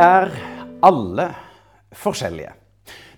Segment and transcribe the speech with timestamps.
[0.00, 0.30] er
[0.80, 1.26] alle
[1.92, 2.54] forskjellige.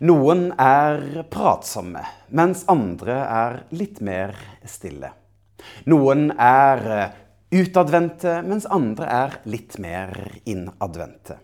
[0.02, 2.02] Noen er pratsomme,
[2.34, 4.34] mens andre er litt mer
[4.66, 5.12] stille.
[5.86, 6.82] Noen er
[7.54, 10.10] utadvendte, mens andre er litt mer
[10.42, 11.38] innadvendte.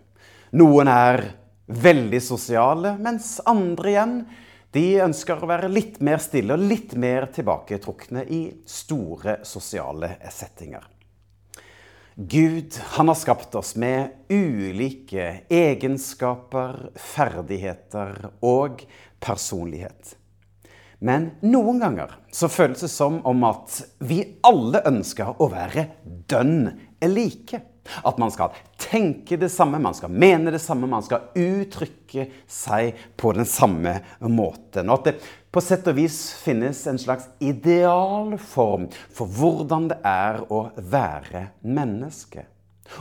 [0.59, 1.23] Noen er
[1.69, 4.15] veldig sosiale, mens andre igjen
[4.75, 10.83] de ønsker å være litt mer stille og litt mer tilbaketrukne i store sosiale settinger.
[12.21, 18.81] Gud han har skapt oss med ulike egenskaper, ferdigheter og
[19.23, 20.17] personlighet.
[20.99, 26.67] Men noen ganger så føles det som om at vi alle ønsker å være dønn
[27.07, 27.61] like.
[28.05, 32.99] At man skal tenke det samme, man skal mene det samme, man skal uttrykke seg
[33.19, 34.89] på den samme måten.
[34.89, 35.15] Og at det
[35.49, 42.45] på sett og vis finnes en slags idealform for hvordan det er å være menneske.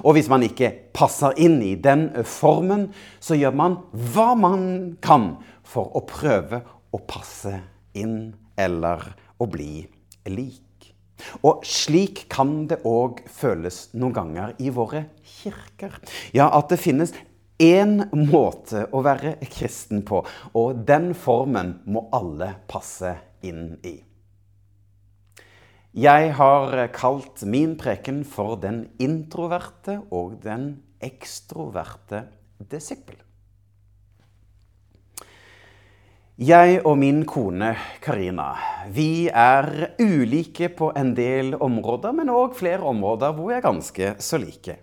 [0.04, 2.88] Og hvis man ikke passer inn i den formen,
[3.20, 4.64] så gjør man hva man
[5.04, 7.54] kan for å prøve å passe
[7.96, 9.04] inn eller
[9.40, 9.84] å bli
[10.28, 10.67] lik.
[11.42, 15.06] Og slik kan det òg føles noen ganger i våre
[15.38, 15.98] kirker.
[16.36, 17.14] Ja, at det finnes
[17.58, 20.22] én måte å være kristen på,
[20.54, 23.98] og den formen må alle passe inn i.
[25.98, 32.26] Jeg har kalt min preken for den introverte og den ekstroverte
[32.70, 33.18] disippel.
[36.38, 38.52] Jeg og min kone Karina
[38.94, 44.12] vi er ulike på en del områder, men òg flere områder hvor vi er ganske
[44.22, 44.76] så like.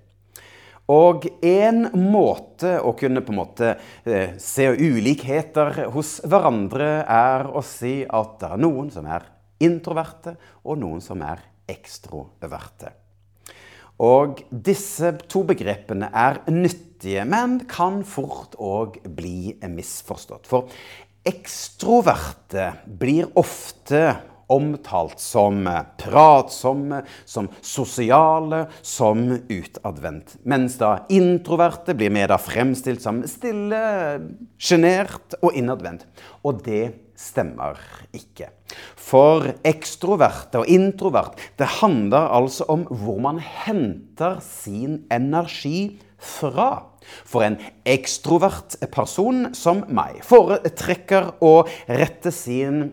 [0.91, 3.69] Og en måte å kunne på en måte
[4.03, 9.23] eh, se ulikheter hos hverandre, er å si at det er noen som er
[9.63, 10.35] introverte,
[10.67, 11.39] og noen som er
[11.71, 12.91] ekstroverte.
[14.03, 20.49] Og disse to begrepene er nyttige, men kan fort òg bli misforstått.
[20.51, 20.67] For
[21.25, 24.15] Ekstroverte blir ofte
[24.47, 25.65] omtalt som
[25.97, 30.35] pratsomme, som sosiale, som utadvendt.
[30.45, 33.81] Mens da introverte blir mer da fremstilt som stille,
[34.57, 36.05] sjenert og innadvendt.
[36.45, 36.83] Og det
[37.17, 37.79] stemmer
[38.13, 38.51] ikke.
[38.99, 46.69] For ekstroverte og introvert, det handler altså om hvor man henter sin energi fra.
[47.25, 51.55] For en ekstrovert person som meg foretrekker å
[51.85, 52.85] rette sin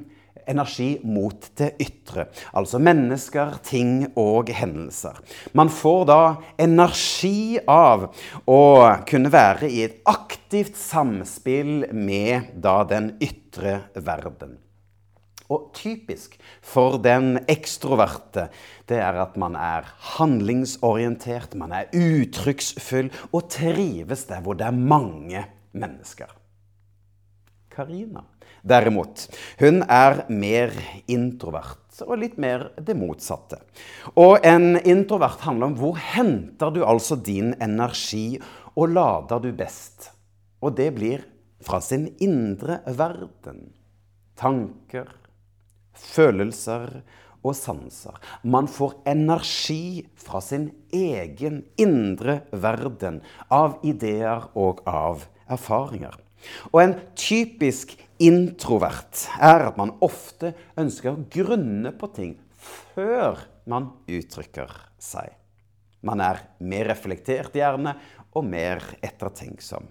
[0.49, 2.27] energi mot det ytre.
[2.57, 5.19] Altså mennesker, ting og hendelser.
[5.57, 6.21] Man får da
[6.61, 8.09] energi av
[8.51, 8.63] å
[9.09, 14.59] kunne være i et aktivt samspill med da den ytre verden.
[15.53, 18.49] Og typisk for den ekstroverte,
[18.89, 24.79] det er at man er handlingsorientert, man er uttrykksfull og trives der hvor det er
[24.97, 25.45] mange
[25.77, 26.33] mennesker.
[27.73, 28.25] Karina,
[28.69, 29.27] derimot,
[29.61, 30.75] hun er mer
[31.09, 33.59] introvert og litt mer det motsatte.
[34.17, 38.41] Og en introvert handler om hvor henter du altså din energi,
[38.73, 40.09] og lader du best?
[40.65, 41.25] Og det blir
[41.63, 43.67] fra sin indre verden.
[44.39, 45.11] Tanker,
[46.03, 47.01] følelser
[47.43, 48.17] og sanser.
[48.43, 53.21] Man får energi fra sin egen indre verden
[53.51, 56.15] av ideer og av erfaringer.
[56.73, 62.35] Og en typisk introvert er at man ofte ønsker å grunne på ting
[62.95, 63.39] før
[63.71, 64.71] man uttrykker
[65.03, 65.31] seg.
[66.03, 67.95] Man er mer reflektert gjerne
[68.35, 69.87] og mer ettertenksom.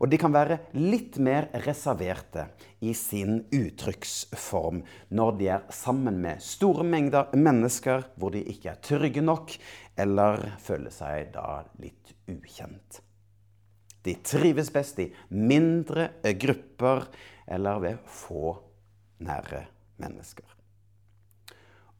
[0.00, 2.46] Og de kan være litt mer reserverte
[2.80, 4.80] i sin uttrykksform
[5.12, 9.52] når de er sammen med store mengder mennesker hvor de ikke er trygge nok,
[10.00, 13.02] eller føler seg da litt ukjent.
[14.00, 16.08] De trives best i mindre
[16.40, 17.04] grupper
[17.50, 18.54] eller ved få
[19.20, 19.66] nære
[20.00, 20.48] mennesker.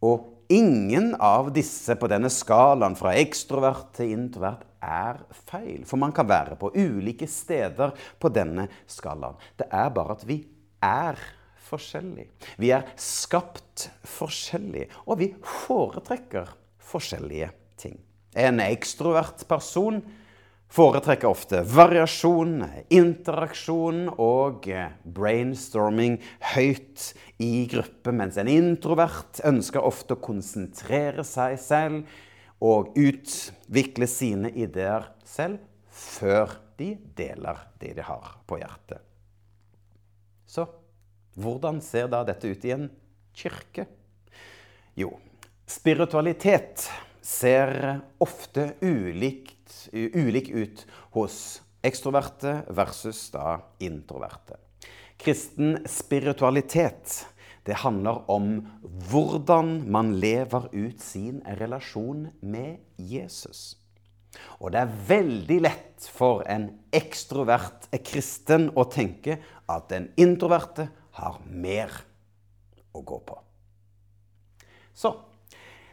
[0.01, 5.85] Og ingen av disse på denne skalaen fra ekstrovert til introvert er feil.
[5.89, 9.39] For man kan være på ulike steder på denne skalaen.
[9.57, 10.41] Det er bare at vi
[10.85, 11.19] er
[11.71, 12.31] forskjellige.
[12.59, 13.89] Vi er skapt
[14.19, 16.51] forskjellig, og vi foretrekker
[16.91, 18.01] forskjellige ting.
[18.35, 20.01] En ekstrovert person
[20.71, 22.61] foretrekker ofte variasjon,
[22.95, 24.69] interaksjon og
[25.03, 26.21] brainstorming
[26.53, 27.11] høyt
[27.43, 32.21] i gruppe, mens en introvert ønsker ofte å konsentrere seg selv
[32.61, 35.61] og utvikle sine ideer selv
[35.91, 39.01] før de deler det de har på hjertet.
[40.47, 40.67] Så
[41.41, 42.89] hvordan ser da dette ut i en
[43.37, 43.87] kirke?
[44.99, 45.13] Jo,
[45.71, 46.89] spiritualitet
[47.23, 50.87] ser ofte ulikt, ulik ut
[51.17, 54.59] hos Ekstroverte versus da introverte.
[55.17, 57.23] Kristen spiritualitet
[57.71, 58.57] det handler om
[59.11, 63.77] hvordan man lever ut sin relasjon med Jesus.
[64.59, 69.39] Og det er veldig lett for en ekstrovert kristen å tenke
[69.71, 70.89] at den introverte
[71.19, 71.95] har mer
[72.95, 73.39] å gå på.
[74.95, 75.15] Så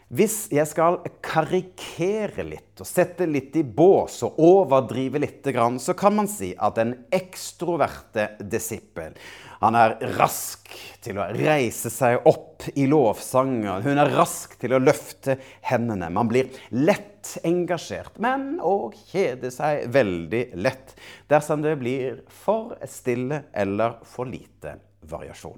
[0.07, 5.49] hvis jeg skal karikere litt og sette litt i bås og overdrive litt,
[5.83, 9.17] så kan man si at en ekstroverte disippel
[9.57, 10.69] han er rask
[11.01, 13.81] til å reise seg opp i lovsanger.
[13.85, 16.11] Hun er rask til å løfte hendene.
[16.13, 20.93] Man blir lett engasjert, men òg kjeder seg veldig lett
[21.31, 24.77] dersom det blir for stille eller for lite
[25.09, 25.57] variasjon.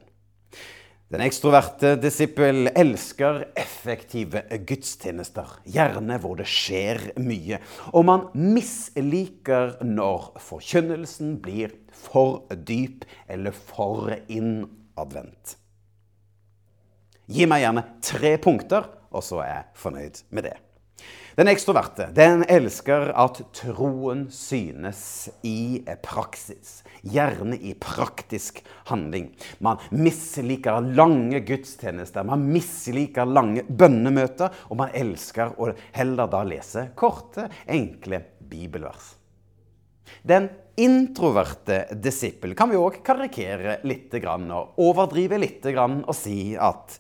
[1.10, 7.58] Den ekstroverte disippel elsker effektive gudstjenester, gjerne hvor det skjer mye.
[7.98, 15.56] Og man misliker når forkynnelsen blir for dyp eller for innadvendt.
[17.26, 20.58] Gi meg gjerne tre punkter, og så er jeg fornøyd med det.
[21.40, 26.82] Den ekstroverte den elsker at troen synes i praksis.
[27.00, 28.60] Gjerne i praktisk
[28.90, 29.30] handling.
[29.64, 36.90] Man misliker lange gudstjenester, man misliker lange bønnemøter, og man elsker å heller da lese
[37.00, 38.20] korte, enkle
[38.52, 39.14] bibelvers.
[40.20, 47.00] Den introverte disippel kan vi òg karikere litt og overdrive litt og si at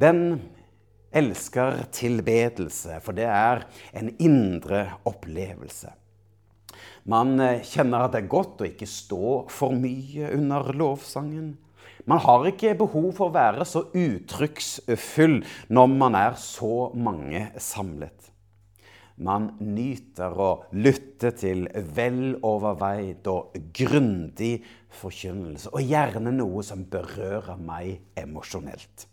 [0.00, 0.38] den
[1.14, 3.64] elsker tilbedelse, for det er
[3.96, 5.92] en indre opplevelse.
[7.10, 11.54] Man eh, kjenner at det er godt å ikke stå for mye under lovsangen.
[12.08, 15.38] Man har ikke behov for å være så uttrykksfull
[15.72, 18.30] når man er så mange samlet.
[19.14, 24.56] Man nyter å lytte til veloverveid og grundig
[24.94, 29.06] forkynnelse, og gjerne noe som berører meg emosjonelt.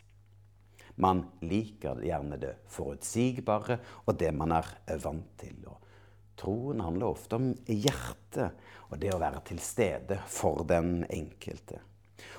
[1.01, 4.67] Man liker gjerne det forutsigbare og det man er
[5.01, 5.57] vant til.
[5.65, 5.79] Og
[6.37, 8.59] troen handler ofte om hjertet
[8.91, 11.79] og det å være til stede for den enkelte.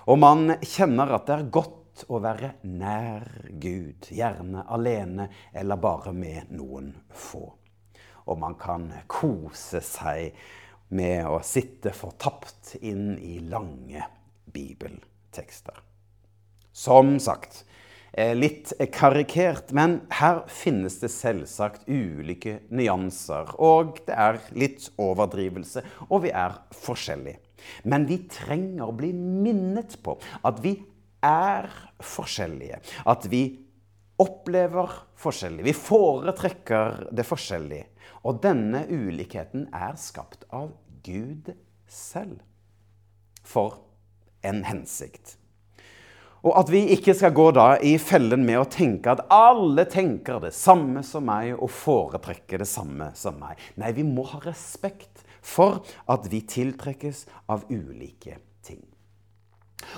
[0.06, 6.14] Og man kjenner at det er godt å være nær Gud, gjerne alene eller bare
[6.14, 7.42] med noen få.
[8.30, 10.38] Og man kan kose seg
[10.94, 14.06] med å sitte fortapt inn i lange
[14.54, 15.82] bibeltekster.
[16.72, 17.71] Som sagt, Eh,
[18.12, 23.54] litt karikert, men her finnes det selvsagt ulike nyanser.
[23.56, 27.40] Og det er litt overdrivelse, og vi er forskjellige.
[27.88, 30.76] Men vi trenger å bli minnet på at vi
[31.24, 31.70] er
[32.02, 32.80] forskjellige.
[33.08, 33.44] At vi
[34.22, 35.64] opplever forskjellig.
[35.70, 37.88] Vi foretrekker det forskjellige.
[38.26, 40.74] Og denne ulikheten er skapt av
[41.06, 41.52] Gud
[41.90, 42.42] selv.
[43.42, 43.80] For
[44.46, 45.36] en hensikt.
[46.42, 50.40] Og at vi ikke skal gå da i fellen med å tenke at alle tenker
[50.42, 53.60] det samme som meg og foretrekker det samme som meg.
[53.78, 58.82] Nei, vi må ha respekt for at vi tiltrekkes av ulike ting.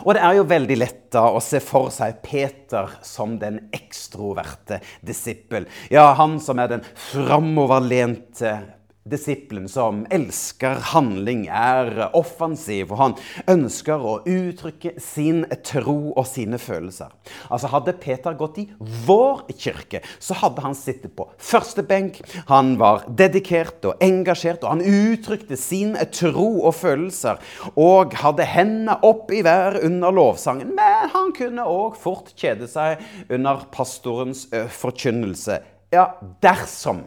[0.05, 4.81] Og det er jo veldig lett da å se for seg Peter som den ekstroverte
[5.05, 5.69] disippel.
[5.93, 8.57] Ja, han som er den framoverlente
[9.05, 13.15] Disippelen som elsker handling, er offensiv, og han
[13.53, 17.11] ønsker å uttrykke sin tro og sine følelser.
[17.53, 18.65] Altså Hadde Peter gått i
[19.05, 22.23] vår kirke, så hadde han sittet på første benk.
[22.49, 27.43] Han var dedikert og engasjert, og han uttrykte sin tro og følelser.
[27.77, 30.73] Og hadde hendene opp i vær under lovsangen.
[30.79, 34.47] Men han kunne òg fort kjede seg under pastorens
[34.81, 35.61] forkynnelse.
[35.93, 36.09] Ja,
[36.41, 37.05] dersom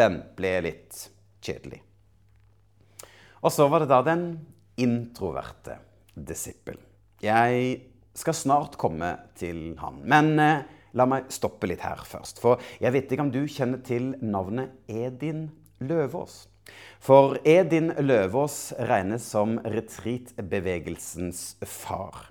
[0.00, 1.04] den ble litt
[1.44, 1.82] kjedelig.
[3.40, 4.24] Og så var det da den
[4.80, 5.78] introverte
[6.14, 6.76] disippel.
[7.20, 7.80] Jeg
[8.16, 10.00] skal snart komme til han.
[10.08, 10.62] Men eh,
[10.96, 12.40] la meg stoppe litt her først.
[12.42, 15.48] For jeg vet ikke om du kjenner til navnet Edin
[15.80, 16.46] Løvaas.
[17.00, 22.28] For Edin Løvaas regnes som retreatbevegelsens far.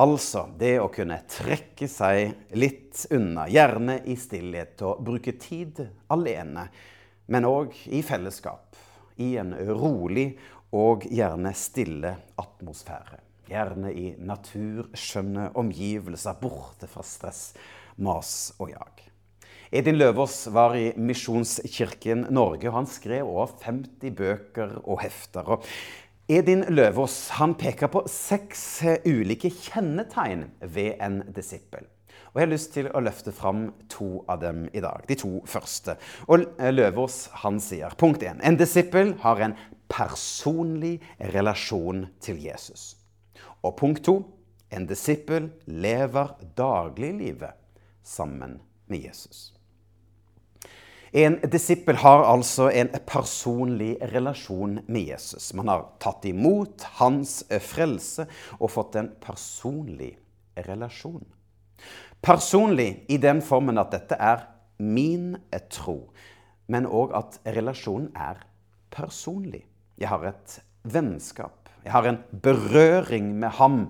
[0.00, 6.68] Altså det å kunne trekke seg litt unna, gjerne i stillhet, og bruke tid alene
[7.30, 8.76] men òg i fellesskap.
[9.20, 10.32] I en rolig
[10.74, 13.20] og gjerne stille atmosfære.
[13.50, 17.52] Gjerne i naturskjønne omgivelser, borte fra stress,
[17.98, 19.06] mas og jag.
[19.70, 25.52] Edin Løvaas var i Misjonskirken Norge, og han skrev over 50 bøker og hefter.
[26.30, 31.86] Edin Løvaas peker på seks ulike kjennetegn ved en disippel.
[32.30, 35.02] Og jeg har lyst til å løfte fram to av dem i dag.
[35.08, 35.96] De to første.
[36.30, 38.42] Og Løvaas han sier punkt 1.
[38.46, 39.56] En disippel har en
[39.90, 41.00] personlig
[41.34, 42.94] relasjon til Jesus.
[43.66, 44.20] Og punkt 2.
[44.70, 47.58] En disippel lever dagliglivet
[48.06, 49.50] sammen med Jesus.
[51.10, 55.50] En disippel har altså en personlig relasjon med Jesus.
[55.58, 58.28] Man har tatt imot hans frelse
[58.60, 60.12] og fått en personlig
[60.54, 61.24] relasjon.
[62.20, 64.44] Personlig i den formen at dette er
[64.80, 65.38] min
[65.72, 66.10] tro,
[66.68, 68.42] men òg at relasjonen er
[68.92, 69.62] personlig.
[70.00, 71.70] Jeg har et vennskap.
[71.84, 73.80] Jeg har en berøring med ham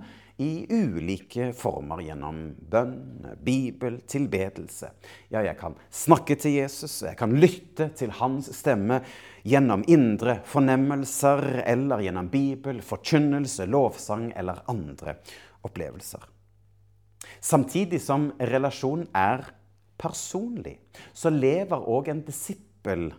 [0.41, 2.39] i ulike former gjennom
[2.71, 4.93] bønn, bibel, tilbedelse.
[5.29, 9.03] Ja, jeg kan snakke til Jesus, jeg kan lytte til hans stemme
[9.43, 15.19] gjennom indre fornemmelser eller gjennom bibel, forkynnelse, lovsang eller andre
[15.67, 16.25] opplevelser.
[17.41, 19.47] Samtidig som relasjonen er
[20.01, 20.79] personlig,
[21.13, 23.11] så lever òg en disippel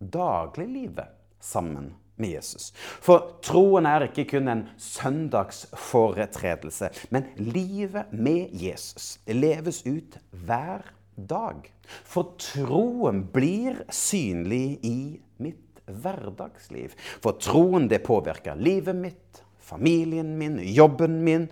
[0.00, 2.70] dagliglivet sammen med Jesus.
[2.76, 10.84] For troen er ikke kun en søndagsforetredelse, men livet med Jesus leves ut hver
[11.16, 11.72] dag.
[12.04, 16.94] For troen blir synlig i mitt hverdagsliv.
[17.22, 21.48] For troen det påvirker livet mitt, familien min, jobben min,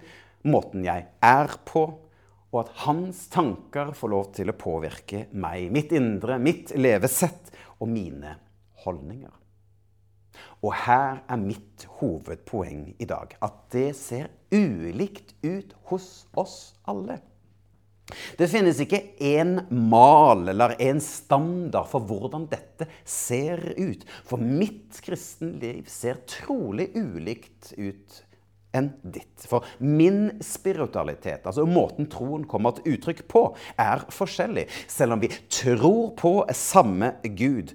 [0.49, 1.89] måten jeg er på,
[2.53, 7.91] og at hans tanker får lov til å påvirke meg, mitt indre, mitt levesett og
[7.93, 8.39] mine
[8.85, 9.35] holdninger.
[10.65, 13.35] Og her er mitt hovedpoeng i dag.
[13.45, 17.21] At det ser ulikt ut hos oss alle.
[18.39, 24.07] Det finnes ikke én mal eller en standard for hvordan dette ser ut.
[24.25, 28.23] For mitt kristenliv ser trolig ulikt ut
[28.77, 29.47] enn ditt.
[29.49, 33.45] For min spiritualitet, altså måten troen kommer til uttrykk på,
[33.81, 34.67] er forskjellig.
[34.91, 37.73] Selv om vi tror på samme Gud,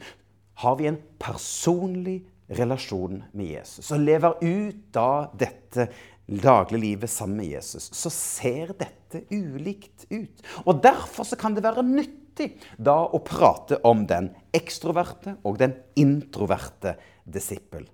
[0.61, 2.21] har vi en personlig
[2.53, 5.87] relasjon med Jesus, og lever ut da dette
[6.27, 10.43] dagliglivet sammen med Jesus, så ser dette ulikt ut.
[10.65, 15.75] Og Derfor så kan det være nyttig da å prate om den ekstroverte og den
[15.99, 16.95] introverte
[17.25, 17.87] disippel.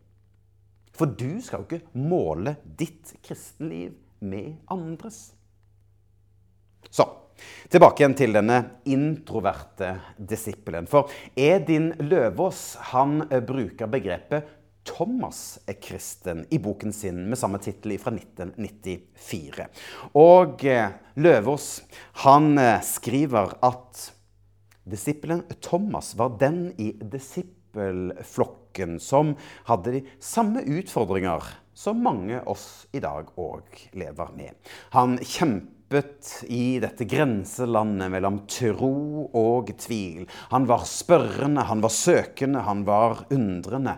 [0.99, 5.29] For du skal jo ikke måle ditt kristenliv med andres.
[6.91, 7.07] Så
[7.71, 8.55] Tilbake igjen til denne
[8.91, 10.89] introverte disippelen.
[10.91, 11.07] For
[11.39, 14.57] Edin Løvaas han bruker begrepet
[14.89, 19.67] Thomas er kristen i boken sin med samme tittel fra 1994.
[20.17, 21.67] Og eh, Løvaas
[22.23, 24.05] han eh, skriver at
[24.89, 26.93] disippelen Thomas var den i
[27.69, 29.35] disippelflokken som
[29.65, 31.41] hadde de samme utfordringer
[31.73, 34.53] som mange oss i dag òg lever med.
[34.91, 40.27] Han kjempet i dette grenselandet mellom tro og tvil.
[40.51, 43.97] Han var spørrende, han var søkende, han var undrende.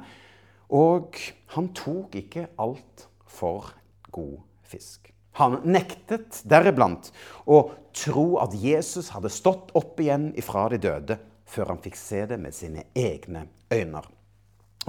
[0.72, 1.18] Og
[1.56, 3.74] han tok ikke alt for
[4.12, 5.10] god fisk.
[5.40, 7.12] Han nektet deriblant
[7.48, 11.18] å tro at Jesus hadde stått opp igjen ifra de døde,
[11.52, 14.02] før han fikk se det med sine egne øyne.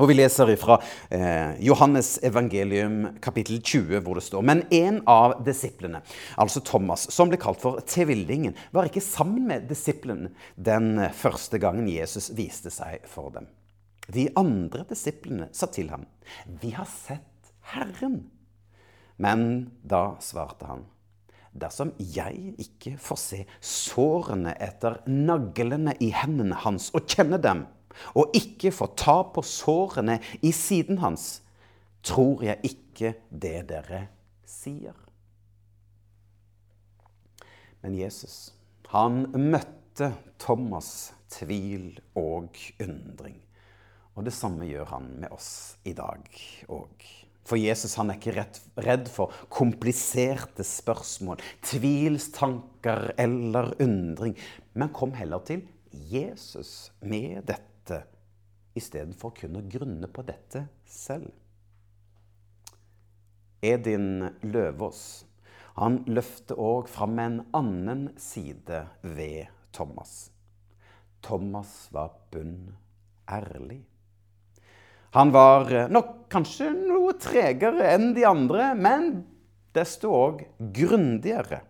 [0.01, 0.79] Og Vi leser fra
[1.13, 6.01] eh, Johannes evangelium kapittel 20, hvor det står Men en av disiplene,
[6.41, 11.91] altså Thomas, som ble kalt for tvillingen, var ikke sammen med disiplene den første gangen
[11.93, 13.51] Jesus viste seg for dem.
[14.09, 16.07] De andre disiplene sa til ham,
[16.47, 18.31] 'Vi har sett Herren.'
[19.19, 20.87] Men da svarte han,
[21.53, 27.67] 'Dersom jeg ikke får se sårene etter naglene i hendene hans og kjenne dem'
[28.17, 31.43] og ikke få ta på sårene i siden hans,
[32.03, 34.07] tror jeg ikke det dere
[34.49, 34.97] sier.
[37.83, 38.55] Men Jesus,
[38.95, 43.41] han møtte Thomas' tvil og undring.
[44.15, 46.27] Og det samme gjør han med oss i dag
[46.69, 47.07] òg.
[47.43, 48.47] For Jesus han er ikke
[48.87, 54.37] redd for kompliserte spørsmål, tvilstanker eller undring,
[54.79, 58.05] men kom heller til Jesus med dette
[58.79, 61.29] istedenfor å å grunne på dette selv.
[63.63, 65.03] Edin Løvaas
[65.79, 70.31] han løfter òg fram en annen side ved Thomas.
[71.25, 72.75] Thomas var bunn
[73.31, 73.81] ærlig.
[75.13, 79.11] Han var eh, nok kanskje noe tregere enn de andre, men
[79.77, 81.61] desto òg grundigere.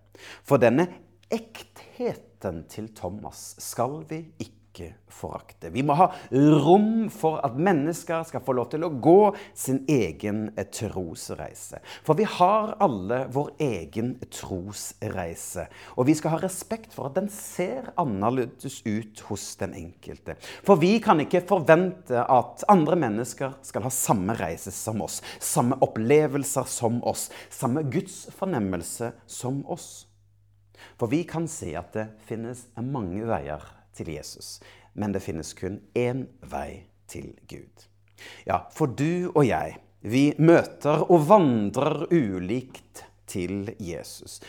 [0.46, 0.86] For denne
[1.32, 5.68] ektheten til Thomas skal vi ikke ikke forakte.
[5.72, 10.46] Vi må ha rom for at mennesker skal få lov til å gå sin egen
[10.72, 11.82] trosreise.
[12.06, 15.66] For vi har alle vår egen trosreise.
[16.00, 20.38] Og vi skal ha respekt for at den ser annerledes ut hos den enkelte.
[20.64, 25.76] For vi kan ikke forvente at andre mennesker skal ha samme reise som oss, samme
[25.84, 30.06] opplevelser som oss, samme gudsfornemmelse som oss.
[30.98, 34.60] For vi kan se at det finnes mange veier til Jesus,
[34.94, 37.88] men det finnes kun én vei til Gud.
[38.46, 44.40] Ja, for du og jeg, vi møter og vandrer ulikt til Jesus.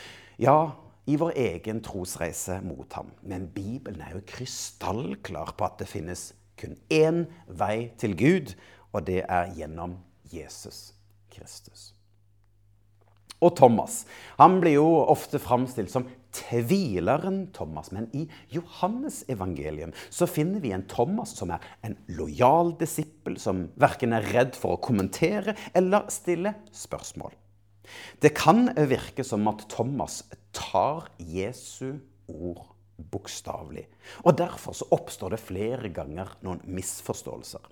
[0.41, 0.73] Ja,
[1.05, 3.11] i vår egen trosreise mot ham.
[3.21, 8.53] Men Bibelen er jo krystallklar på at det finnes kun én vei til Gud,
[8.93, 9.97] og det er gjennom
[10.31, 10.93] Jesus
[11.33, 11.91] Kristus.
[13.43, 14.03] Og Thomas
[14.39, 17.91] han blir jo ofte framstilt som tvileren Thomas.
[17.95, 23.67] Men i Johannes evangelium så finner vi en Thomas som er en lojal disippel, som
[23.79, 27.33] verken er redd for å kommentere eller stille spørsmål.
[28.23, 30.21] Det kan virke som at Thomas
[30.55, 31.99] tar Jesu
[32.31, 32.69] ord
[33.11, 33.85] bokstavelig.
[34.23, 37.65] Og Derfor så oppstår det flere ganger noen misforståelser.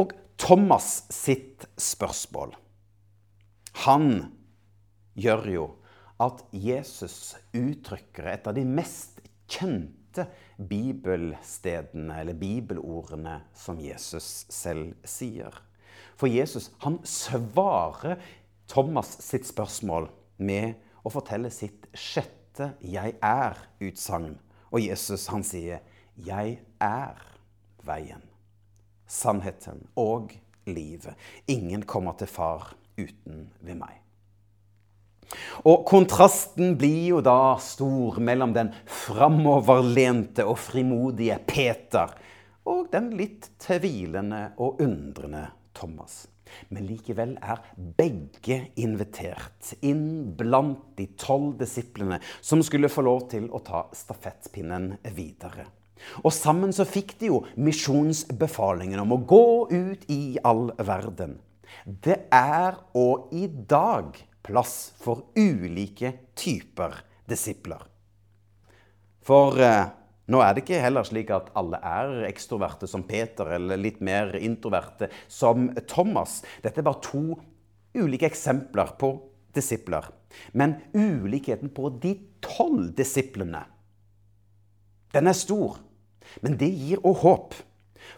[0.00, 2.54] Og Thomas sitt spørsmål
[3.84, 4.08] Han
[5.18, 5.66] gjør jo
[6.18, 10.26] at Jesus uttrykker et av de mest kjente
[10.58, 15.54] bibelstedene, eller bibelordene, som Jesus selv sier.
[16.18, 18.18] For Jesus han svarer
[18.68, 20.08] Thomas sitt spørsmål
[20.42, 20.74] med
[21.06, 24.36] å fortelle sitt sjette 'jeg er'-utsagn.
[24.72, 25.80] Og Jesus han sier
[26.16, 27.22] 'jeg er
[27.86, 28.22] veien,
[29.06, 30.34] sannheten og
[30.66, 31.14] livet'.
[31.46, 34.07] Ingen kommer til far uten ved meg.
[35.68, 42.14] Og kontrasten blir jo da stor mellom den framoverlente og frimodige Peter
[42.68, 46.26] og den litt tvilende og undrende Thomas.
[46.72, 47.60] Men likevel er
[47.98, 54.94] begge invitert inn blant de tolv disiplene som skulle få lov til å ta stafettpinnen
[55.16, 55.66] videre.
[56.22, 61.36] Og sammen så fikk de jo misjonsbefalingen om å gå ut i all verden.
[61.84, 64.16] Det er og i dag
[64.48, 66.96] plass for ulike typer
[67.28, 67.84] disipler.
[69.28, 69.90] For eh,
[70.32, 74.34] nå er det ikke heller slik at alle er ekstroverte som Peter, eller litt mer
[74.40, 76.40] introverte som Thomas.
[76.64, 77.36] Dette er bare to
[77.96, 79.12] ulike eksempler på
[79.56, 80.08] disipler.
[80.52, 83.64] Men ulikheten på de tolv disiplene,
[85.16, 85.78] den er stor.
[86.44, 87.54] Men det gir òg håp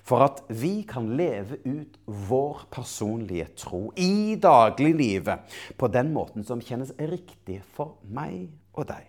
[0.07, 6.63] for at vi kan leve ut vår personlige tro i dagliglivet på den måten som
[6.65, 9.07] kjennes riktig for meg og deg.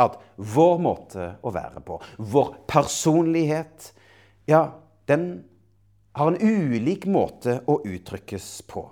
[0.00, 3.90] At vår måte å være på, vår personlighet,
[4.48, 4.64] ja,
[5.10, 5.42] den
[6.16, 8.86] har en ulik måte å uttrykkes på.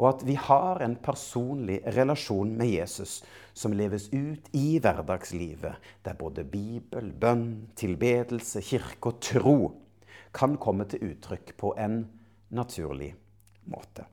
[0.00, 3.18] Og at vi har en personlig relasjon med Jesus
[3.52, 9.58] som leves ut i hverdagslivet, der både Bibel, bønn, tilbedelse, kirke og tro
[10.32, 12.04] kan komme til uttrykk på en
[12.54, 13.14] naturlig
[13.70, 14.06] måte.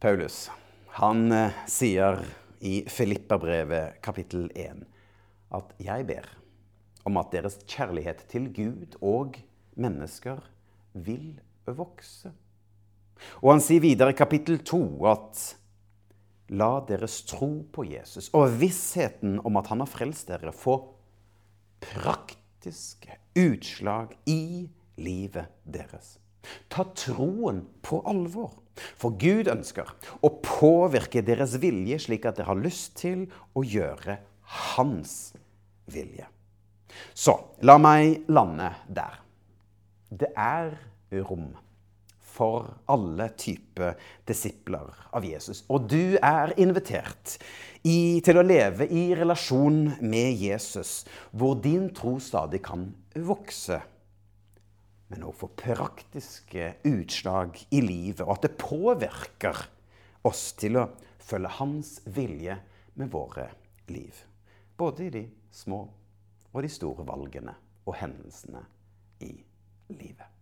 [0.00, 0.48] Paulus
[0.96, 2.18] han eh, sier
[2.60, 4.84] i Filipperbrevet kapittel 1
[5.56, 6.26] at 'jeg ber
[7.04, 9.38] om at deres kjærlighet til Gud og
[9.76, 10.42] mennesker
[10.92, 12.32] vil vokse'.
[13.42, 15.56] Og han sier videre i kapittel 2 at
[16.50, 20.94] 'la deres tro på Jesus og vissheten om at han har frelst dere, få
[22.60, 26.18] praktiske utslag i livet deres.
[26.68, 28.52] Ta troen på alvor.
[28.96, 29.88] For Gud ønsker
[30.20, 34.18] å påvirke deres vilje slik at dere har lyst til å gjøre
[34.74, 35.32] hans
[35.88, 36.26] vilje.
[37.14, 39.20] Så la meg lande der.
[40.10, 40.76] Det er
[41.24, 41.54] rom
[42.40, 43.98] for alle typer
[44.28, 45.62] disipler av Jesus.
[45.68, 47.36] Og du er invitert
[47.84, 51.02] i, til å leve i relasjon med Jesus,
[51.36, 53.80] hvor din tro stadig kan vokse.
[55.10, 59.64] Men òg få praktiske utslag i livet, og at det påvirker
[60.28, 60.88] oss til å
[61.20, 62.56] følge hans vilje
[62.96, 63.50] med våre
[63.92, 64.14] liv.
[64.80, 65.84] Både i de små
[66.50, 68.64] og de store valgene og hendelsene
[69.26, 69.34] i
[69.92, 70.39] livet.